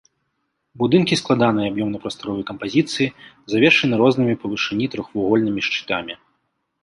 [0.83, 3.09] Будынкі складанай аб'ёмна-прасторавай кампазіцыі,
[3.55, 6.13] завершаны рознымі па вышыні трохвугольнымі шчытамі.